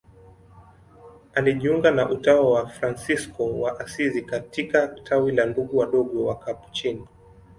Alijiunga 1.33 1.91
na 1.91 2.09
utawa 2.09 2.51
wa 2.51 2.67
Fransisko 2.67 3.59
wa 3.59 3.79
Asizi 3.79 4.21
katika 4.21 4.87
tawi 4.87 5.31
la 5.31 5.45
Ndugu 5.45 5.77
Wadogo 5.77 6.25
Wakapuchini. 6.25 7.07